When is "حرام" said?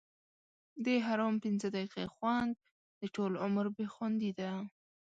1.05-1.35